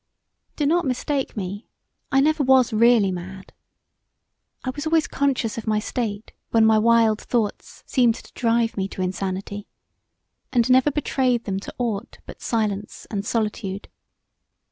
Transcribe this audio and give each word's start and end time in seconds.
Do 0.55 0.65
not 0.65 0.85
mistake 0.87 1.37
me; 1.37 1.67
I 2.11 2.21
never 2.21 2.43
was 2.43 2.73
really 2.73 3.11
mad. 3.11 3.53
I 4.63 4.71
was 4.71 4.87
always 4.87 5.05
conscious 5.07 5.59
of 5.59 5.67
my 5.67 5.77
state 5.77 6.33
when 6.49 6.65
my 6.65 6.79
wild 6.79 7.21
thoughts 7.21 7.83
seemed 7.85 8.15
to 8.15 8.33
drive 8.33 8.77
me 8.77 8.87
to 8.87 9.03
insanity, 9.03 9.67
and 10.51 10.67
never 10.71 10.89
betrayed 10.89 11.43
them 11.43 11.59
to 11.59 11.75
aught 11.77 12.17
but 12.25 12.41
silence 12.41 13.05
and 13.11 13.23
solitude. 13.23 13.89